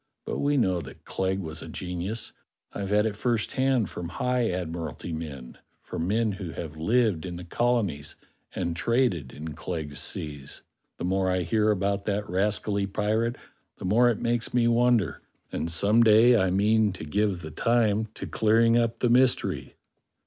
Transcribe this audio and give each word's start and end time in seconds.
But 0.25 0.39
we 0.39 0.57
know 0.57 0.81
that 0.81 1.05
Clegg 1.05 1.37
was 1.41 1.61
a 1.61 1.67
genius. 1.67 2.33
I've 2.73 2.89
had 2.89 3.05
it 3.05 3.15
first 3.15 3.51
hand 3.51 3.87
from 3.87 4.09
high 4.09 4.49
Admiralty 4.49 5.13
men; 5.13 5.59
from 5.83 6.07
men 6.07 6.31
who 6.31 6.53
have 6.53 6.75
lived 6.75 7.23
in 7.23 7.35
the 7.35 7.43
colonies 7.43 8.15
and 8.55 8.75
traded 8.75 9.31
in 9.31 9.53
Clegg's 9.53 9.99
seas. 9.99 10.63
The 10.97 11.03
more 11.05 11.29
I 11.29 11.43
hear 11.43 11.69
about 11.69 12.05
that 12.05 12.27
rascally 12.27 12.87
pirate 12.87 13.35
the 13.77 13.85
more 13.85 14.09
it 14.09 14.17
makes 14.19 14.55
me 14.55 14.67
wonder; 14.67 15.21
and 15.51 15.71
some 15.71 16.01
day 16.01 16.35
I 16.35 16.49
mean 16.49 16.93
to 16.93 17.03
give 17.05 17.41
the 17.41 17.51
time 17.51 18.07
to 18.15 18.25
clearing 18.25 18.79
up 18.79 19.01
the 19.01 19.09
mystery." 19.11 19.75